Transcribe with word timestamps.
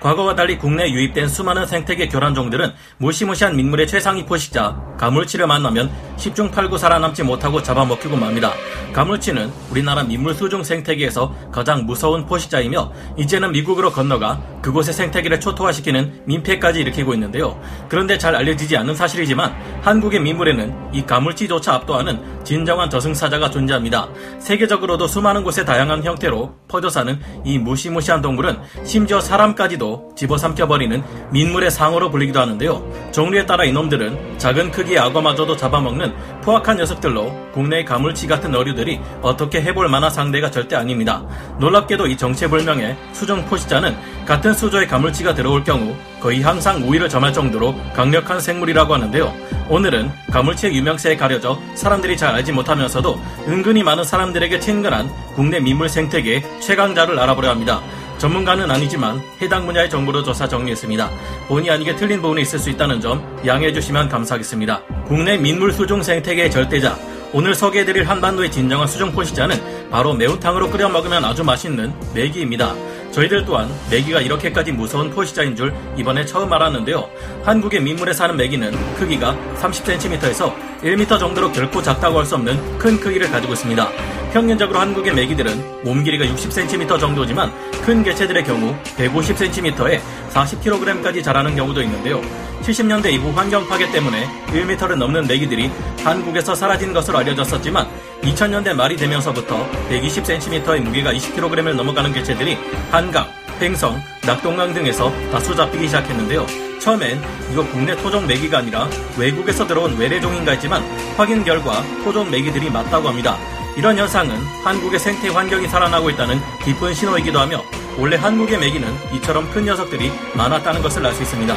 과거와 0.00 0.34
달리 0.34 0.58
국내에 0.58 0.90
유입된 0.90 1.28
수많은 1.28 1.66
생태계 1.66 2.08
교란종들은 2.08 2.72
무시무시한 2.96 3.54
민물의 3.54 3.86
최상위 3.86 4.24
포식자 4.24 4.80
가물치를 4.98 5.46
만나면 5.46 5.90
10중 6.16 6.52
8구 6.52 6.78
살아남지 6.78 7.22
못하고 7.22 7.62
잡아먹히고 7.62 8.16
맙니다. 8.16 8.52
가물치는 8.92 9.50
우리나라 9.70 10.02
민물 10.02 10.34
수중 10.34 10.64
생태계에서 10.64 11.34
가장 11.52 11.86
무서운 11.86 12.26
포식자이며 12.26 12.92
이제는 13.18 13.52
미국으로 13.52 13.92
건너가 13.92 14.40
그곳의 14.62 14.92
생태계를 14.92 15.40
초토화시키는 15.40 16.22
민폐까지 16.26 16.80
일으키고 16.80 17.14
있는데요. 17.14 17.58
그런데 17.88 18.18
잘 18.18 18.34
알려지지 18.34 18.76
않는 18.76 18.94
사실이지만 18.94 19.54
한국의 19.82 20.20
민물에는 20.20 20.90
이 20.92 21.06
가물치조차 21.06 21.74
압도하는 21.74 22.44
진정한 22.44 22.90
저승사자가 22.90 23.50
존재합니다. 23.50 24.08
세계적으로도 24.38 25.06
수많은 25.06 25.44
곳에 25.44 25.64
다양한 25.64 26.04
형태로 26.04 26.54
퍼져 26.68 26.90
사는 26.90 27.18
이 27.44 27.58
무시무시한 27.58 28.20
동물은 28.20 28.58
심지어 28.84 29.20
사람까지도 29.20 29.89
집어삼켜버리는 30.16 31.02
민물의 31.30 31.70
상어로 31.70 32.10
불리기도 32.10 32.40
하는데요. 32.40 33.10
종류에 33.12 33.46
따라 33.46 33.64
이놈들은 33.64 34.38
작은 34.38 34.70
크기의 34.70 34.98
악어마저도 34.98 35.56
잡아먹는 35.56 36.40
포악한 36.42 36.78
녀석들로 36.78 37.50
국내의 37.52 37.84
가물치 37.84 38.26
같은 38.26 38.54
어류들이 38.54 39.00
어떻게 39.22 39.60
해볼 39.62 39.88
만한 39.88 40.10
상대가 40.10 40.50
절대 40.50 40.76
아닙니다. 40.76 41.22
놀랍게도 41.58 42.06
이 42.06 42.16
정체불명의 42.16 42.96
수중 43.12 43.44
포식자는 43.46 43.96
같은 44.26 44.54
수조의 44.54 44.86
가물치가 44.86 45.34
들어올 45.34 45.64
경우 45.64 45.94
거의 46.20 46.42
항상 46.42 46.82
우위를 46.82 47.08
점할 47.08 47.32
정도로 47.32 47.74
강력한 47.94 48.40
생물이라고 48.40 48.94
하는데요. 48.94 49.34
오늘은 49.68 50.10
가물치의 50.30 50.74
유명세에 50.74 51.16
가려져 51.16 51.58
사람들이 51.74 52.16
잘 52.16 52.34
알지 52.34 52.52
못하면서도 52.52 53.20
은근히 53.48 53.82
많은 53.82 54.04
사람들에게 54.04 54.58
친근한 54.60 55.08
국내 55.34 55.60
민물 55.60 55.88
생태계의 55.88 56.42
최강자를 56.60 57.18
알아보려 57.18 57.50
합니다. 57.50 57.80
전문가는 58.20 58.70
아니지만 58.70 59.22
해당 59.40 59.64
분야의 59.64 59.88
정보로 59.88 60.22
조사 60.22 60.46
정리했습니다. 60.46 61.10
본의 61.48 61.70
아니게 61.70 61.96
틀린 61.96 62.20
부분이 62.20 62.42
있을 62.42 62.58
수 62.58 62.68
있다는 62.68 63.00
점 63.00 63.24
양해해 63.46 63.72
주시면 63.72 64.10
감사하겠습니다. 64.10 64.82
국내 65.06 65.38
민물 65.38 65.72
수중 65.72 66.02
생태계의 66.02 66.50
절대자 66.50 66.98
오늘 67.32 67.54
소개해드릴 67.54 68.06
한반도의 68.06 68.50
진정한 68.50 68.86
수중 68.86 69.12
포식자는 69.12 69.88
바로 69.90 70.12
매운탕으로 70.12 70.68
끓여 70.70 70.90
먹으면 70.90 71.24
아주 71.24 71.42
맛있는 71.44 71.94
메기입니다. 72.12 72.74
저희들 73.12 73.44
또한 73.44 73.68
메기가 73.90 74.20
이렇게까지 74.20 74.70
무서운 74.72 75.10
포식자인 75.10 75.56
줄 75.56 75.74
이번에 75.96 76.24
처음 76.26 76.52
알았는데요. 76.52 77.08
한국의 77.44 77.80
민물에 77.80 78.12
사는 78.12 78.36
메기는 78.36 78.70
크기가 78.96 79.36
30cm에서 79.60 80.54
1m 80.82 81.18
정도로 81.18 81.50
결코 81.52 81.82
작다고 81.82 82.18
할 82.18 82.26
수 82.26 82.34
없는 82.36 82.78
큰 82.78 83.00
크기를 83.00 83.30
가지고 83.30 83.54
있습니다. 83.54 83.88
평균적으로 84.32 84.78
한국의 84.78 85.12
메기들은 85.14 85.82
몸 85.82 86.04
길이가 86.04 86.24
60cm 86.24 87.00
정도지만 87.00 87.52
큰 87.82 88.02
개체들의 88.02 88.44
경우 88.44 88.74
150cm에 88.96 90.00
40kg까지 90.32 91.22
자라는 91.22 91.56
경우도 91.56 91.82
있는데요. 91.82 92.20
70년대 92.62 93.12
이후 93.12 93.30
환경 93.30 93.66
파괴 93.66 93.90
때문에 93.90 94.28
1m를 94.48 94.96
넘는 94.96 95.26
메기들이 95.26 95.70
한국에서 96.04 96.54
사라진 96.54 96.92
것으로 96.92 97.18
알려졌었지만 97.18 97.88
2000년대 98.22 98.74
말이 98.74 98.96
되면서부터 98.96 99.66
120cm의 99.90 100.80
무게가 100.80 101.12
20kg을 101.12 101.74
넘어가는 101.74 102.12
개체들이 102.12 102.58
한강, 102.90 103.26
횡성, 103.60 104.00
낙동강 104.26 104.74
등에서 104.74 105.12
다수 105.32 105.54
잡히기 105.54 105.86
시작했는데요. 105.86 106.46
처음엔 106.80 107.20
이거 107.52 107.66
국내 107.66 107.94
토종 107.96 108.26
메기가 108.26 108.58
아니라 108.58 108.88
외국에서 109.18 109.66
들어온 109.66 109.96
외래종인가 109.96 110.52
했지만 110.52 110.82
확인 111.16 111.44
결과 111.44 111.82
토종 112.04 112.30
메기들이 112.30 112.70
맞다고 112.70 113.08
합니다. 113.08 113.36
이런 113.80 113.96
현상은 113.96 114.36
한국의 114.62 114.98
생태 114.98 115.30
환경이 115.30 115.66
살아나고 115.66 116.10
있다는 116.10 116.38
기쁜 116.62 116.92
신호이기도 116.92 117.38
하며 117.40 117.64
원래 117.96 118.14
한국의 118.14 118.58
메기는 118.58 118.86
이처럼 119.14 119.50
큰 119.50 119.64
녀석들이 119.64 120.12
많았다는 120.34 120.82
것을 120.82 121.06
알 121.06 121.14
수 121.14 121.22
있습니다. 121.22 121.56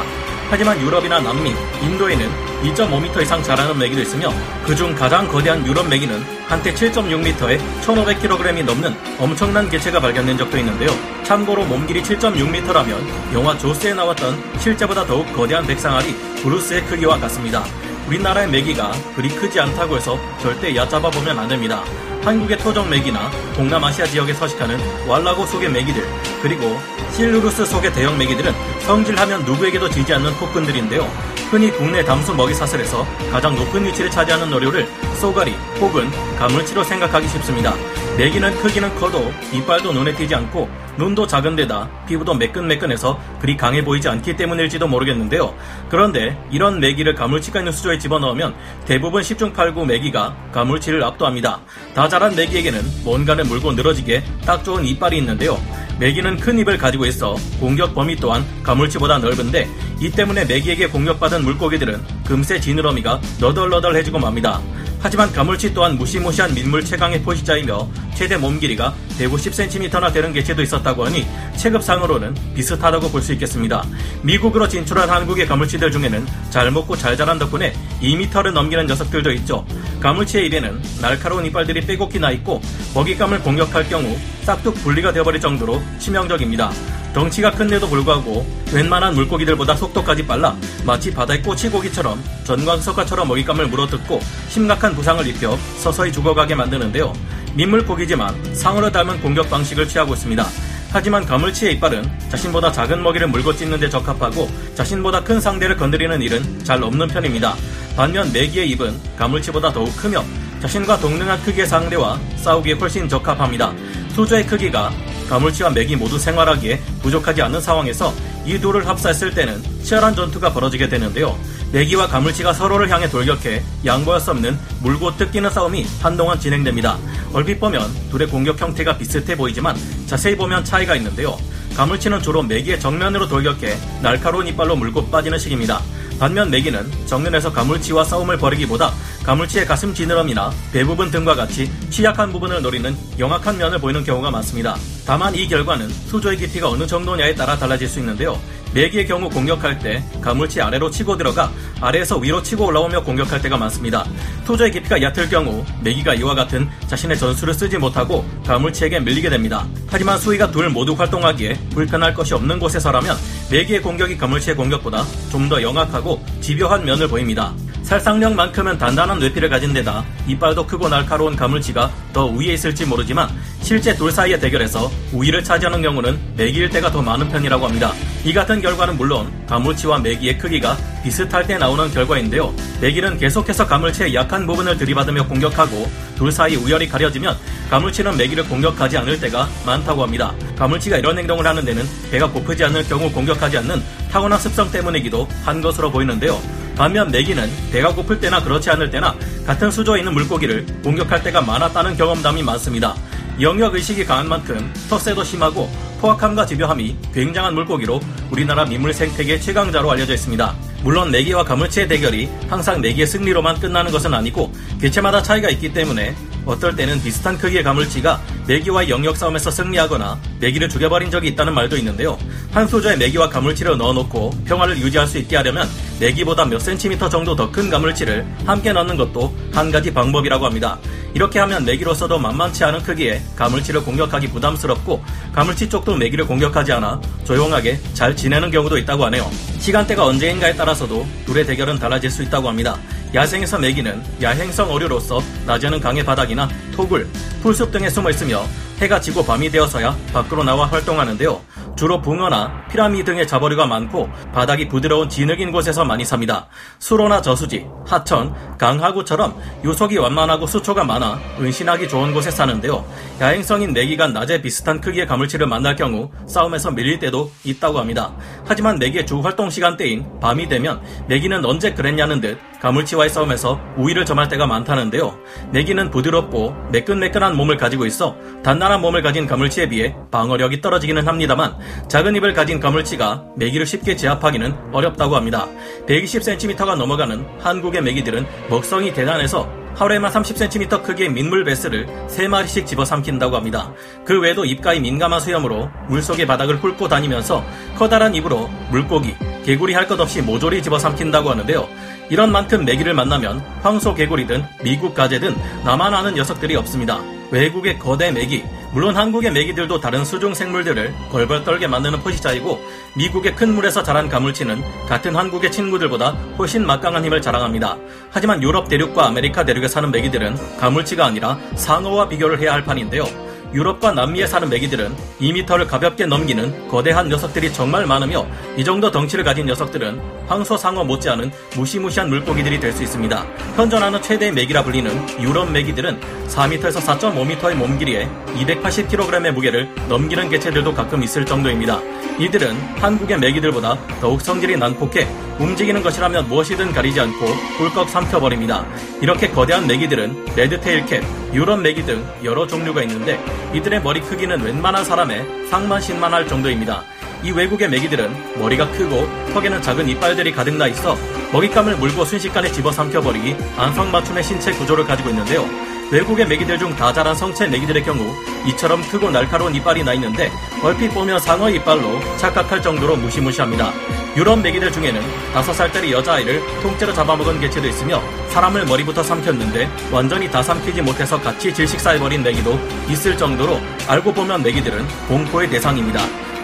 하지만 0.49 0.80
유럽이나 0.80 1.20
남미, 1.20 1.53
인도에는 1.81 2.30
2.5m 2.64 3.21
이상 3.23 3.43
자라는 3.43 3.77
메기도 3.77 4.03
있으며 4.03 4.31
그중 4.65 4.95
가장 4.95 5.27
거대한 5.27 5.67
유럽 5.67 5.86
메기는 5.89 6.17
한때 6.48 6.73
7.6m에 6.73 7.59
1,500kg이 7.81 8.64
넘는 8.64 8.95
엄청난 9.19 9.69
개체가 9.69 9.99
발견된 9.99 10.37
적도 10.37 10.58
있는데요. 10.59 10.92
참고로 11.23 11.65
몸길이 11.65 12.02
7.6m라면 12.03 13.33
영화 13.33 13.58
조스에 13.58 13.93
나왔던 13.95 14.59
실제보다 14.59 15.05
더욱 15.05 15.30
거대한 15.33 15.67
백상아리 15.67 16.15
브루스의 16.42 16.86
크기와 16.86 17.19
같습니다. 17.19 17.65
우리나라의 18.08 18.48
메기가 18.49 18.93
그리 19.14 19.27
크지 19.27 19.59
않다고 19.59 19.98
해서 19.98 20.17
절대 20.42 20.73
얕잡아 20.73 21.09
보면 21.09 21.37
안 21.37 21.49
됩니다. 21.49 21.83
한국의 22.23 22.58
토종 22.58 22.89
메기나 22.89 23.30
동남아시아 23.54 24.06
지역에 24.06 24.34
서식하는 24.34 24.80
왈라고 25.08 25.45
속의 25.45 25.70
메기들 25.70 26.04
그리고 26.42 26.80
실루루스 27.11 27.66
속의 27.66 27.92
대형 27.94 28.17
메기들은 28.17 28.54
성질하면 28.86 29.44
누구에게도 29.44 29.89
지지 29.89 30.14
않는 30.14 30.34
폭군들인데요. 30.36 31.04
흔히 31.52 31.70
국내 31.72 32.04
담수 32.04 32.34
먹이 32.34 32.54
사슬에서 32.54 33.06
가장 33.32 33.56
높은 33.56 33.86
위치를 33.86 34.10
차지하는 34.10 34.52
어류를 34.54 34.88
쏘가리 35.20 35.54
혹은 35.80 36.10
가물치로 36.38 36.84
생각하기 36.84 37.28
쉽습니다. 37.28 37.76
메기는 38.17 38.55
크기는 38.61 38.93
커도 38.95 39.31
이빨도 39.51 39.91
눈에 39.91 40.13
띄지 40.13 40.35
않고 40.35 40.69
눈도 40.99 41.25
작은데다 41.25 41.89
피부도 42.07 42.35
매끈매끈해서 42.35 43.19
그리 43.39 43.57
강해 43.57 43.83
보이지 43.83 44.07
않기 44.07 44.35
때문일지도 44.35 44.87
모르겠는데요. 44.87 45.55
그런데 45.89 46.37
이런 46.51 46.79
메기를 46.79 47.15
가물치가 47.15 47.59
있는 47.59 47.71
수조에 47.71 47.97
집어넣으면 47.97 48.53
대부분 48.85 49.23
10중 49.23 49.55
8구 49.55 49.87
메기가 49.87 50.35
가물치를 50.51 51.03
압도합니다. 51.03 51.61
다 51.95 52.07
자란 52.07 52.35
메기에게는 52.35 52.81
뭔가를 53.03 53.45
물고 53.45 53.71
늘어지게 53.71 54.23
딱 54.45 54.63
좋은 54.63 54.85
이빨이 54.85 55.17
있는데요. 55.17 55.59
메기는 55.99 56.37
큰 56.37 56.59
입을 56.59 56.77
가지고 56.77 57.07
있어 57.07 57.35
공격 57.59 57.95
범위 57.95 58.15
또한 58.15 58.45
가물치보다 58.61 59.17
넓은데 59.17 59.67
이 59.99 60.11
때문에 60.11 60.45
메기에게 60.45 60.87
공격받은 60.87 61.43
물고기들은 61.43 61.99
금세 62.25 62.59
지느러미가 62.59 63.19
너덜너덜해지고 63.39 64.19
맙니다. 64.19 64.61
하지만 65.03 65.33
가물치 65.33 65.73
또한 65.73 65.97
무시무시한 65.97 66.53
민물 66.53 66.86
최강의 66.86 67.23
포식자이며 67.23 67.89
최대 68.15 68.37
몸 68.37 68.58
길이가 68.58 68.95
150cm나 69.19 70.14
되는 70.14 70.31
개체도 70.31 70.61
있었다고 70.61 71.05
하니 71.05 71.27
체급상으로는 71.58 72.33
비슷하다고 72.55 73.09
볼 73.09 73.21
수 73.21 73.33
있겠습니다. 73.33 73.86
미국으로 74.21 74.67
진출한 74.67 75.09
한국의 75.09 75.45
가물치들 75.45 75.92
중에는 75.92 76.25
잘 76.49 76.71
먹고 76.71 76.95
잘 76.95 77.17
자란 77.17 77.37
덕분에 77.37 77.73
2m를 78.02 78.53
넘기는 78.53 78.86
녀석들도 78.87 79.31
있죠. 79.33 79.65
가물치의 79.99 80.47
입에는 80.47 80.81
날카로운 81.02 81.45
이빨들이 81.45 81.81
빼곡히 81.81 82.19
나 82.19 82.31
있고 82.31 82.61
먹잇감을 82.95 83.42
공격할 83.42 83.89
경우 83.89 84.17
싹둑 84.43 84.75
분리가 84.83 85.11
되어버릴 85.11 85.42
정도로 85.42 85.81
치명적입니다. 85.99 86.71
덩치가 87.13 87.51
큰데도 87.51 87.87
불구하고 87.87 88.45
웬만한 88.73 89.13
물고기들보다 89.13 89.75
속도까지 89.75 90.25
빨라 90.25 90.55
마치 90.83 91.13
바다의 91.13 91.43
꼬치고기처럼 91.43 92.21
전광석화처럼 92.43 93.27
먹잇감을 93.27 93.67
물어뜯고 93.67 94.19
심각한 94.49 94.95
부상을 94.95 95.25
입혀 95.27 95.55
서서히 95.77 96.11
죽어가게 96.11 96.55
만드는데요. 96.55 97.13
민물고기지만 97.53 98.55
상어를 98.55 98.91
닮은 98.91 99.21
공격 99.21 99.49
방식을 99.49 99.87
취하고 99.87 100.13
있습니다. 100.15 100.43
하지만 100.91 101.25
가물치의 101.25 101.73
이빨은 101.73 102.03
자신보다 102.29 102.71
작은 102.71 103.01
먹이를 103.01 103.27
물고 103.27 103.55
찢는 103.55 103.80
데 103.80 103.89
적합하고 103.89 104.49
자신보다 104.75 105.23
큰 105.23 105.39
상대를 105.39 105.77
건드리는 105.77 106.21
일은 106.21 106.63
잘 106.63 106.83
없는 106.83 107.07
편입니다. 107.07 107.55
반면 107.95 108.31
메기의 108.33 108.69
입은 108.71 108.99
가물치보다 109.17 109.71
더욱 109.71 109.95
크며 109.97 110.23
자신과 110.61 110.97
동등한 110.99 111.41
크기의 111.43 111.67
상대와 111.67 112.19
싸우기에 112.37 112.73
훨씬 112.73 113.07
적합합니다. 113.07 113.73
수조의 114.15 114.45
크기가 114.47 114.91
가물치와 115.28 115.72
메기 115.72 115.95
모두 115.95 116.17
생활하기에 116.20 116.80
부족하지 117.02 117.42
않은 117.42 117.61
상황에서 117.61 118.14
이 118.45 118.60
둘을 118.60 118.88
합사했을 118.88 119.34
때는 119.34 119.61
치열한 119.84 120.16
전투가 120.16 120.52
벌어지게 120.54 120.89
되는데요. 120.89 121.38
메기와 121.72 122.08
가물치가 122.08 122.54
서로를 122.54 122.89
향해 122.89 123.10
돌격해 123.10 123.64
양보할 123.86 124.22
수 124.22 124.32
없는 124.32 124.60
물고 124.82 125.16
뜯기는 125.17 125.50
싸움이 125.50 125.86
한동안 126.02 126.39
진행됩니다. 126.39 126.98
얼핏 127.34 127.60
보면 127.60 127.92
둘의 128.12 128.28
공격 128.28 128.62
형태가 128.62 128.98
비슷해 128.98 129.36
보이지만 129.36 129.75
자세히 130.06 130.36
보면 130.36 130.64
차이가 130.64 130.96
있는데요. 130.96 131.38
가물치는 131.75 132.22
주로 132.22 132.44
메기의 132.44 132.80
정면으로 132.80 133.28
돌격해 133.28 133.78
날카로운 134.02 134.48
이빨로 134.48 134.75
물고 134.75 135.06
빠지는 135.08 135.40
식입니다. 135.40 135.81
반면 136.20 136.50
메기는 136.50 137.06
정면에서 137.08 137.52
가물치와 137.52 138.04
싸움을 138.04 138.38
벌이기보다 138.38 138.94
가물치의 139.24 139.66
가슴 139.66 139.94
지느러미나 139.94 140.52
대부분 140.72 141.10
등과 141.10 141.36
같이 141.36 141.70
취약한 141.90 142.31
부분을 142.31 142.62
노리는 142.62 142.96
영악한 143.18 143.58
면을 143.58 143.80
보이는 143.80 144.04
경우가 144.04 144.30
많습니다. 144.30 144.75
다만 145.06 145.34
이 145.36 145.48
결과는 145.48 145.90
수조의 145.90 146.38
깊이가 146.38 146.70
어느 146.70 146.86
정도냐에 146.86 147.34
따라 147.34 147.58
달라질 147.58 147.88
수 147.88 148.00
있는데요. 148.00 148.40
메기의 148.74 149.06
경우 149.08 149.30
공격할 149.30 149.80
때 149.80 150.04
가물치 150.22 150.62
아래로 150.62 150.90
치고 150.90 151.18
들어가 151.18 151.52
아래에서 151.80 152.18
위로 152.18 152.42
치고 152.42 152.66
올라오며 152.66 153.04
공격할 153.04 153.42
때가 153.42 153.58
많습니다. 153.58 154.06
토조의 154.46 154.72
깊이가 154.72 155.02
얕을 155.02 155.30
경우 155.30 155.64
메기가 155.84 156.16
이와 156.16 156.34
같은 156.34 156.68
자신의 156.88 157.18
전술을 157.18 157.54
쓰지 157.54 157.78
못하고 157.78 158.25
가물치에게 158.46 159.00
밀리게 159.02 159.30
됩니다. 159.30 159.68
하지만 159.88 160.18
수위가 160.18 160.50
둘 160.52 160.70
모두 160.70 160.94
활동하기에 160.94 161.54
불편할 161.72 162.14
것이 162.14 162.34
없는 162.34 162.60
곳에서라면 162.60 163.16
메기의 163.52 163.81
공격이 163.81 164.18
가물치의 164.18 164.56
공격보다 164.56 165.06
좀 165.31 165.44
더 165.44 165.62
영악하고 165.62 166.24
집요한 166.40 166.86
면을 166.86 167.10
보입니다. 167.10 167.54
살상력만큼은 167.83 168.77
단단한 168.77 169.19
뇌피를 169.19 169.50
가진 169.50 169.74
데다 169.74 170.03
이빨도 170.27 170.65
크고 170.65 170.89
날카로운 170.89 171.35
가물치가 171.35 171.91
더 172.12 172.25
우위에 172.25 172.53
있을지 172.53 172.85
모르지만 172.85 173.30
실제 173.62 173.95
둘 173.95 174.12
사이의 174.12 174.39
대결에서 174.39 174.91
우위를 175.12 175.44
차지하는 175.44 175.81
경우는 175.81 176.19
메기일 176.35 176.69
때가 176.69 176.91
더 176.91 177.01
많은 177.01 177.30
편이라고 177.30 177.65
합니다. 177.65 177.94
이 178.25 178.33
같은 178.33 178.62
결과는 178.62 178.97
물론 178.97 179.31
가물치와 179.47 180.00
메기의 180.00 180.38
크기가 180.38 180.77
비슷할 181.03 181.45
때 181.45 181.57
나오는 181.57 181.89
결과인데요. 181.91 182.53
메기는 182.81 183.18
계속해서 183.18 183.68
가물치의 183.68 184.15
약한 184.15 184.47
부분을 184.47 184.77
들이받으며 184.77 185.27
공격하고 185.27 185.89
둘 186.15 186.31
사이 186.31 186.56
우열이 186.56 186.88
가려지면 186.88 187.38
가물치는 187.69 188.18
메기를 188.18 188.45
공격하지 188.47 188.97
않을 188.97 189.19
때가 189.19 189.47
많다고 189.65 190.03
합니다. 190.03 190.33
가물치가 190.57 190.97
이런 190.97 191.18
행동을 191.18 191.45
하는 191.45 191.63
데는 191.65 191.83
배가 192.12 192.30
고프지 192.30 192.63
않을 192.65 192.83
경우 192.88 193.12
공격하지 193.12 193.57
않는 193.59 193.81
타고난 194.12 194.39
습성 194.39 194.71
때문이기도 194.71 195.27
한 195.44 195.62
것으로 195.62 195.91
보이는데요. 195.91 196.39
반면 196.75 197.12
메기는 197.12 197.50
배가 197.72 197.94
고플 197.94 198.20
때나 198.20 198.44
그렇지 198.44 198.70
않을 198.72 198.90
때나 198.90 199.16
같은 199.46 199.70
수조에 199.70 200.00
있는 200.00 200.14
물고기를 200.14 200.66
공격할 200.84 201.24
때가 201.24 201.42
많았다는 201.42 201.98
경험담이 201.98 202.44
많습니다. 202.44 202.96
영역 203.42 203.75
의식이 203.75 204.06
강한 204.06 204.30
만큼 204.30 204.72
텃세도 204.90 205.24
심하고 205.24 205.70
포악함과 206.00 206.46
집요함이 206.46 206.98
굉장한 207.14 207.54
물고기로 207.54 208.00
우리나라 208.30 208.66
민물 208.66 208.94
생태계 208.94 209.40
최강자로 209.40 209.90
알려져 209.90 210.14
있습니다. 210.14 210.56
물론 210.84 211.12
메기와 211.12 211.46
가물치의 211.46 211.88
대결이 211.88 212.30
항상 212.50 212.81
메기의 212.81 213.08
승리로만 213.08 213.60
끝나는 213.60 213.92
것은 213.92 214.14
아니고 214.14 214.52
개체마다 214.81 215.24
차이가 215.24 215.50
있기 215.50 215.72
때문에 215.72 216.14
어떨 216.46 216.76
때는 216.76 217.02
비슷한 217.02 217.38
크기의 217.38 217.64
가물치가 217.64 218.22
메기와의 218.48 218.90
영역 218.90 219.16
싸움에서 219.16 219.50
승리하거나 219.50 220.19
메기를 220.42 220.68
죽여버린 220.68 221.10
적이 221.10 221.30
있다는 221.30 221.54
말도 221.54 221.78
있는데요. 221.78 222.18
한 222.52 222.68
소조에 222.68 222.98
메기와 222.98 223.30
가물치를 223.30 223.78
넣어놓고 223.78 224.31
평화를 224.46 224.78
유지할 224.78 225.08
수 225.08 225.18
있게 225.18 225.38
하려면 225.38 225.69
메기보다 226.04 226.44
몇 226.44 226.60
센티미터 226.60 227.08
정도 227.08 227.34
더 227.34 227.50
큰 227.54 227.70
가물치를 227.70 228.26
함께 228.46 228.74
넣는 228.74 228.98
것도 228.98 229.34
한 229.54 229.72
가지 229.72 229.94
방법이라고 229.94 230.46
합니다. 230.46 230.78
이렇게 231.14 231.38
하면 231.40 231.64
메기로서도 231.64 232.18
만만치 232.18 232.64
않은 232.64 232.82
크기의 232.82 233.22
가물치를 233.36 233.84
공격하기 233.84 234.30
부담스럽고 234.30 235.04
가물치 235.34 235.70
쪽도 235.70 235.96
메기를 235.96 236.26
공격하지 236.26 236.72
않아 236.74 237.00
조용하게 237.26 237.80
잘 237.94 238.16
지내는 238.16 238.50
경우도 238.50 238.78
있다고 238.80 239.06
하네요. 239.06 239.30
시간대가 239.60 240.06
언제인가에 240.06 240.56
따라서도 240.56 241.06
둘의 241.26 241.46
대결은 241.46 241.78
달라질 241.78 242.10
수 242.10 242.24
있다고 242.24 242.50
합니다. 242.50 242.76
야생에서 243.14 243.60
메기는 243.60 244.04
야행성 244.22 244.72
어류로서 244.72 245.22
낮에는 245.46 245.80
강의 245.80 246.04
바닥이나 246.04 246.50
토굴, 246.74 247.08
풀숲 247.44 247.72
등에 247.72 247.90
숨어 247.90 248.10
있으며 248.10 248.44
해가 248.82 249.00
지고 249.00 249.24
밤이 249.24 249.52
되어서야 249.52 249.96
밖으로 250.12 250.44
나와 250.44 250.66
활동하는데요. 250.66 251.40
주로 251.75 252.02
붕어나 252.02 252.68
피라미 252.70 253.04
등의 253.04 253.28
자버류가 253.28 253.66
많고 253.66 254.10
바닥이 254.34 254.68
부드러운 254.68 255.10
진흙인 255.10 255.52
곳에서 255.52 255.84
많이 255.86 256.06
삽니다. 256.06 256.48
수로나 256.80 257.22
저수지, 257.22 257.66
하천, 257.86 258.58
강하구처럼 258.58 259.36
유속이 259.64 259.98
완만하고 259.98 260.48
수초가 260.48 260.84
많아 260.84 261.20
은신하기 261.40 261.88
좋은 261.88 262.14
곳에 262.14 262.31
사는데요. 262.31 262.86
야행성인 263.20 263.74
내기간 263.74 264.14
낮에 264.14 264.42
비슷한 264.42 264.80
크기의 264.81 265.08
가물치를 265.08 265.48
만날 265.48 265.75
경우 265.75 266.12
싸움에서 266.28 266.72
밀릴 266.72 267.00
때도 267.00 267.31
있다고 267.44 267.80
합니다. 267.80 268.14
하지만 268.46 268.78
내기의 268.78 269.06
주 269.06 269.19
활동 269.19 269.50
시간대인 269.50 270.06
밤이 270.19 270.48
되면 270.48 270.81
내기는 271.08 271.44
언제 271.46 271.74
그랬냐는 271.74 272.22
듯 272.22 272.38
가물치와의 272.63 273.10
싸움에서 273.10 273.60
우위를 273.75 274.06
점할 274.06 274.30
때가 274.30 274.48
많다는데요. 274.48 275.19
내기는 275.51 275.92
부드럽고 275.92 276.56
매끈매끈한 276.71 277.36
몸을 277.36 277.57
가지고 277.57 277.86
있어 277.86 278.15
단단한 278.42 278.80
몸을 278.80 279.01
가진 279.01 279.27
가물치에 279.27 279.68
비해 279.68 279.94
방어력이 280.12 280.62
떨어지기는 280.62 281.06
합니다만 281.06 281.57
작은 281.89 282.15
입을 282.15 282.33
가진 282.33 282.62
가물치가 282.62 283.25
메기를 283.36 283.65
쉽게 283.65 283.98
제압하기는 283.98 284.71
어렵다고 284.71 285.18
합니다. 285.18 285.45
120cm가 285.88 286.77
넘어가는 286.77 287.25
한국의 287.42 287.81
메기들은 287.81 288.25
먹성이 288.50 288.94
대단해서 288.94 289.50
하루에만 289.75 290.12
30cm 290.12 290.83
크기의 290.83 291.09
민물 291.09 291.44
베스를 291.44 291.86
3마리씩 292.07 292.66
집어삼킨다고 292.66 293.36
합니다. 293.36 293.74
그 294.06 294.21
외에도 294.21 294.45
입가에 294.45 294.80
민감한 294.80 295.19
수염으로 295.19 295.69
물속의 295.89 296.27
바닥을 296.27 296.57
훑고 296.57 296.88
다니면서 296.88 297.44
커다란 297.75 298.13
입으로 298.13 298.48
물고기, 298.69 299.16
개구리 299.44 299.74
할 299.74 299.88
것 299.88 300.00
없이 300.00 300.22
모조리 300.22 300.63
집어삼킨다고 300.63 301.30
하는데요. 301.30 301.68
이런 302.10 302.31
만큼 302.31 302.66
메기를 302.66 302.94
만나면 302.94 303.40
황소 303.62 303.95
개구리든 303.95 304.44
미국 304.63 304.94
가재든 304.94 305.36
남아나는 305.66 306.13
녀석들이 306.16 306.56
없습니다. 306.56 307.00
외국의 307.31 307.80
거대 307.80 308.12
메기, 308.12 308.44
물론 308.74 308.95
한국의 308.95 309.31
메기들도 309.31 309.80
다른 309.80 310.06
수중 310.06 310.34
생물들을 310.34 310.94
벌벌 311.12 311.44
떨게 311.44 311.68
만드는 311.68 312.00
포식자이고 312.01 312.60
미국의 312.95 313.36
큰 313.36 313.54
물에서 313.56 313.84
자란 313.84 314.07
가물치는 314.07 314.62
같은 314.88 315.16
한국의 315.16 315.51
친구들보다 315.51 316.12
훨씬 316.38 316.66
막강한 316.66 317.04
힘을 317.04 317.22
자랑합니다. 317.22 317.78
하지만 318.12 318.42
유럽 318.44 318.69
대륙과 318.69 319.07
아메리카 319.07 319.45
대륙에 319.45 319.68
사는 319.68 319.90
메기들은 319.92 320.57
가물치가 320.57 321.06
아니라 321.06 321.40
상어와 321.56 322.07
비교를 322.07 322.40
해야 322.40 322.54
할 322.54 322.63
판인데요. 322.63 323.06
유럽과 323.54 323.92
남미에 323.92 324.28
사는 324.28 324.50
메기들은 324.50 324.96
2미터를 325.22 325.68
가볍게 325.68 326.06
넘기는 326.06 326.68
거대한 326.68 327.08
녀석들이 327.10 327.54
정말 327.54 327.86
많으며 327.86 328.26
이 328.58 328.64
정도 328.64 328.90
덩치를 328.90 329.24
가진 329.24 329.46
녀석들은 329.46 330.02
황소 330.28 330.58
상어 330.58 330.84
못지않은 330.84 331.32
무시무시한 331.56 332.10
물고기들이 332.10 332.60
될 332.60 332.74
수 332.74 332.82
있습니다. 332.82 333.26
현존하는 333.56 334.02
최대의 334.02 334.32
메기라 334.32 334.64
불리는 334.64 335.22
유럽 335.22 335.52
메기들은 335.52 336.00
4m에서 336.28 336.82
4.5m의 336.82 337.54
몸 337.54 337.78
길이에 337.78 338.10
280kg의 338.36 339.32
무게를 339.32 339.70
넘기는 339.88 340.28
개체들도 340.28 340.74
가끔 340.74 341.04
있을 341.04 341.24
정도입니다. 341.24 341.80
이들은 342.20 342.56
한국의 342.80 343.20
메기들보다 343.20 343.78
더욱 344.02 344.22
성질이 344.22 344.58
난폭해 344.58 345.08
움직이는 345.39 345.81
것이라면 345.81 346.27
무엇이든 346.27 346.71
가리지 346.74 347.00
않고 347.00 347.25
꿀꺽 347.57 347.89
삼켜버립니다. 347.89 348.65
이렇게 349.01 349.30
거대한 349.30 349.68
메기들은 349.68 350.35
레드테일캡, 350.35 351.01
유럽 351.33 351.59
메기 351.62 351.83
등 351.83 352.06
여러 352.24 352.45
종류가 352.45 352.81
있는데 352.83 353.19
이들의 353.53 353.81
머리 353.81 354.01
크기는 354.01 354.41
웬만한 354.41 354.85
사람의 354.85 355.47
상만신만할 355.50 356.27
정도입니다. 356.27 356.83
이 357.24 357.31
외국의 357.31 357.69
메기들은 357.69 358.39
머리가 358.39 358.69
크고 358.71 359.07
턱에는 359.33 359.62
작은 359.62 359.88
이빨들이 359.88 360.33
가득 360.33 360.56
나 360.56 360.68
있어 360.68 360.97
먹잇감을 361.31 361.77
물고 361.77 362.03
순식간에 362.03 362.51
집어삼켜버리기 362.51 363.35
안성맞춤의 363.57 364.24
신체 364.24 364.51
구조를 364.51 364.85
가지고 364.85 365.09
있는데요. 365.09 365.73
외국의 365.94 366.28
메기들 366.28 366.57
중 366.57 366.74
다 366.75 366.92
자란 366.92 367.13
성체 367.13 367.48
메기들의 367.48 367.84
경우 367.84 368.16
이처럼 368.48 368.81
크고 368.90 369.12
날카로운 369.12 369.54
이빨이 369.54 369.84
나 369.84 369.94
있는데 369.94 370.31
얼핏 370.63 370.90
보면 370.90 371.19
상어 371.19 371.51
이빨로 371.51 372.18
착각할 372.18 372.63
정도로 372.63 372.95
무시무시합니다. 372.95 373.72
유럽 374.18 374.40
메기들 374.40 374.72
중에는 374.72 375.00
5살짜리 375.36 375.92
여자아이를 375.92 376.42
통째로 376.63 376.94
잡아먹은 376.94 377.40
개체도 377.42 377.68
있으며 377.68 378.01
사람을 378.30 378.66
머리부터 378.66 379.04
삼켰는데 379.04 379.69
완전히 379.92 380.30
다 380.31 380.42
삼키지 380.42 380.81
못해서 380.81 381.22
같이 381.22 381.54
질식사해버린 381.54 382.24
메기도 382.24 382.60
있을 382.90 383.16
정도로 383.16 383.62
알고 383.88 384.13
보면 384.13 384.42
메기들은 384.42 384.88
공포의 385.07 385.47
대상입니다. 385.52 386.02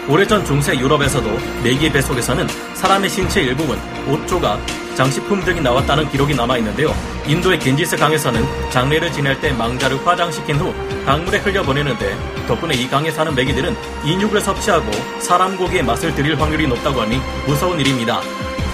오래전 0.08 0.44
중세 0.44 0.78
유럽에서도 0.78 1.28
메기의 1.64 1.92
뱃속에서는 1.92 2.46
사람의 2.74 3.10
신체 3.10 3.42
일부분, 3.42 3.78
옷 4.08 4.26
조각, 4.28 4.60
장식품 5.00 5.42
등이 5.42 5.62
나왔다는 5.62 6.10
기록이 6.10 6.34
남아 6.34 6.58
있는데요. 6.58 6.94
인도의 7.26 7.58
겐지스 7.58 7.96
강에서는 7.96 8.44
장례를 8.68 9.10
지낼 9.10 9.40
때 9.40 9.50
망자를 9.50 10.06
화장시킨 10.06 10.56
후 10.56 10.74
강물에 11.06 11.38
흘려보내는데 11.38 12.18
덕분에 12.46 12.74
이 12.74 12.86
강에 12.86 13.10
사는 13.10 13.34
메기들은 13.34 13.74
인육을 14.04 14.42
섭취하고 14.42 14.90
사람 15.18 15.56
고기의 15.56 15.84
맛을 15.84 16.14
들일 16.14 16.38
확률이 16.38 16.68
높다고 16.68 17.00
하니 17.00 17.18
무서운 17.46 17.80
일입니다. 17.80 18.20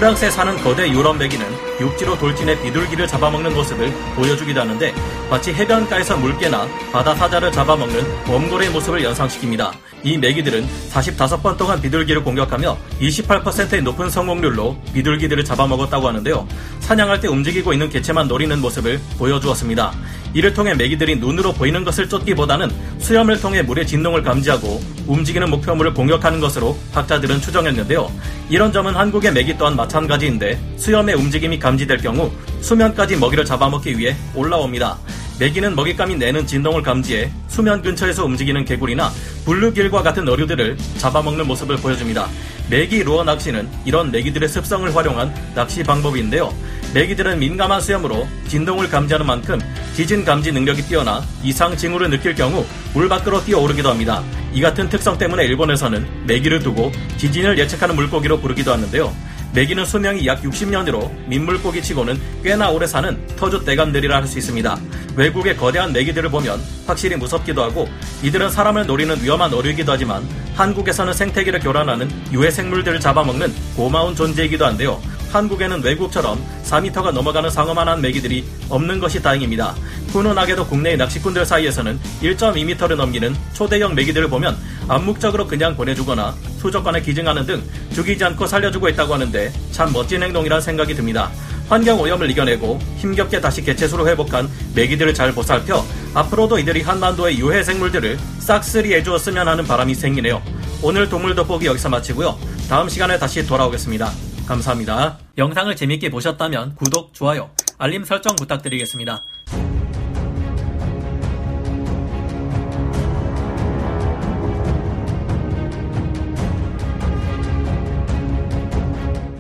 프랑스에 0.01 0.29
사는 0.29 0.57
거대 0.65 0.91
유럽 0.91 1.17
메기는 1.17 1.47
육지로 1.81 2.19
돌진해 2.19 2.61
비둘기를 2.61 3.07
잡아먹는 3.07 3.55
모습을 3.55 3.93
보여주기도 4.17 4.63
하는데 4.63 4.93
마치 5.31 5.55
해변가에서 5.55 6.17
물개나 6.17 6.67
바다 6.93 7.15
사자를 7.15 7.53
잡아먹는 7.53 8.25
범고래의 8.25 8.73
모습을 8.73 9.01
연상시킵니다. 9.03 9.71
이 10.03 10.19
메기들은 10.19 10.67
45번 10.93 11.57
동안 11.57 11.81
비둘기를 11.81 12.23
공격하며 12.23 12.77
28%의 13.01 13.83
높은 13.83 14.09
성공률로 14.09 14.77
비둘기들을 14.95 15.45
잡아먹었다고 15.45 16.09
하는데요. 16.09 16.47
사냥할 16.81 17.21
때 17.21 17.29
움직이고 17.29 17.73
있는 17.73 17.89
개체만 17.89 18.29
노리는 18.29 18.61
모습을 18.61 19.01
보여주었습니다. 19.19 19.93
이를 20.35 20.53
통해 20.53 20.75
메기들이 20.75 21.17
눈으로 21.17 21.53
보이는 21.53 21.83
것을 21.83 22.09
쫓기보다는 22.09 22.71
수염을 22.99 23.41
통해 23.41 23.63
물의 23.63 23.87
진동을 23.87 24.23
감지하고 24.23 24.83
움직이는 25.07 25.49
목표물을 25.51 25.95
공격하는 25.95 26.41
것으로 26.41 26.77
학자들은 26.93 27.41
추정했는데요. 27.41 28.13
이런 28.51 28.73
점은 28.73 28.95
한국의 28.95 29.33
메기 29.33 29.57
또한 29.57 29.75
마찬가지인데 29.77 30.61
수염의 30.77 31.15
움직임이 31.15 31.59
감지될 31.59 31.99
경우 31.99 32.31
수면까지 32.61 33.17
먹이를 33.17 33.45
잡아먹기 33.45 33.99
위해 33.99 34.15
올라옵니다. 34.35 34.99
메기는 35.39 35.77
먹잇감이 35.77 36.17
내는 36.17 36.47
진동을 36.47 36.83
감지해 36.83 37.31
수면 37.49 37.83
근처에서 37.83 38.25
움직이는 38.25 38.65
개구리나 38.65 39.11
블루길과 39.45 40.03
같은 40.03 40.27
어류들을 40.27 40.79
잡아먹는 40.97 41.47
모습을 41.47 41.77
보여줍니다. 41.77 42.29
메기 42.71 43.03
루어 43.05 43.23
낚시는 43.23 43.69
이런 43.85 44.11
메기들의 44.11 44.49
습성을 44.49 44.97
활용한 44.97 45.35
낚시 45.55 45.83
방법인데요. 45.83 46.53
메기들은 46.95 47.39
민감한 47.39 47.81
수염으로 47.81 48.27
진동을 48.49 48.89
감지하는 48.89 49.27
만큼 49.27 49.61
지진 49.95 50.25
감지 50.25 50.53
능력이 50.53 50.83
뛰어나 50.83 51.23
이상 51.43 51.77
징후를 51.77 52.09
느낄 52.09 52.35
경우 52.35 52.65
물 52.95 53.09
밖으로 53.09 53.45
뛰어오르기도 53.45 53.91
합니다. 53.91 54.23
이 54.55 54.63
같은 54.63 54.89
특성 54.89 55.19
때문에 55.19 55.45
일본에서는 55.45 56.27
메기를 56.27 56.61
두고 56.61 56.91
지진을 57.19 57.59
예측하는 57.59 57.95
물고기로 57.95 58.41
부르기도 58.41 58.73
하는데요. 58.73 59.15
메기는 59.57 59.87
수명이 59.87 60.27
약 60.27 60.43
60년으로 60.43 61.11
민물고기 61.29 61.83
치고는 61.83 62.21
꽤나 62.45 62.69
오래 62.69 62.87
사는 62.87 63.19
터주 63.37 63.65
떼감들이라 63.65 64.15
할 64.15 64.27
수 64.27 64.39
있습니다. 64.39 64.79
외국의 65.17 65.57
거대한 65.57 65.95
메기들을 65.95 66.29
보면 66.29 66.61
확실히 66.87 67.17
무섭기도 67.17 67.63
하고 67.63 67.89
이들은 68.23 68.51
사람을 68.51 68.85
노리는 68.85 69.17
위험한 69.23 69.55
어류이기도 69.55 69.93
하지만 69.93 70.29
한국에서는 70.57 71.15
생태계를 71.15 71.61
교란하는 71.61 72.11
유해 72.33 72.51
생물들을 72.51 73.01
잡아먹는 73.01 73.55
고마운 73.77 74.15
존재이기도 74.15 74.67
한데요. 74.67 75.01
한국에는 75.33 75.83
외국처럼 75.83 76.39
4m가 76.65 77.13
넘어가는 77.13 77.49
상어만한 77.49 78.03
메기들이 78.03 78.45
없는 78.69 79.01
것이 79.01 79.23
다행입니다. 79.23 79.75
훈훈하게도 80.09 80.67
국내의 80.67 80.99
낚시꾼들 80.99 81.47
사이에서는 81.47 81.99
1.2m를 82.23 82.97
넘기는 82.97 83.35
초대형 83.55 83.95
메기들을 83.95 84.29
보면 84.29 84.57
암묵적으로 84.89 85.47
그냥 85.47 85.77
보내주거나 85.77 86.35
수족관에 86.67 87.01
기증하는 87.01 87.47
등 87.47 87.63
죽이지 87.93 88.25
않고 88.25 88.47
살려주고 88.47 88.89
있다고 88.91 89.15
하는데 89.15 89.53
참 89.71 89.93
멋진 89.93 90.23
행동이란 90.23 90.61
생각이 90.61 90.95
듭니다. 90.95 91.31
환경 91.69 92.01
오염을 92.01 92.31
이겨내고 92.31 92.79
힘겹게 92.99 93.41
다시 93.41 93.63
개체수로 93.63 94.07
회복한 94.09 94.49
메기들을 94.75 95.15
잘 95.15 95.33
보살펴 95.33 95.85
앞으로도 96.15 96.59
이들이 96.59 96.83
한반도의 96.83 97.39
유해 97.39 97.63
생물들을 97.63 98.19
싹쓸이 98.39 98.95
해주었으면 98.95 99.49
하는 99.49 99.65
바람이 99.65 99.95
생기네요. 99.95 100.43
오늘 100.83 101.09
동물 101.09 101.35
돋보기 101.35 101.67
여기서 101.67 101.89
마치고요. 101.89 102.39
다음 102.69 102.89
시간에 102.89 103.19
다시 103.19 103.47
돌아오겠습니다. 103.47 104.11
감사합니다. 104.47 105.19
영상을 105.39 105.75
재밌게 105.75 106.11
보셨다면 106.11 106.77
구독, 106.77 107.13
좋아요, 107.15 107.51
알림 107.79 108.05
설정 108.05 108.37
부탁드리겠습니다. 108.37 109.23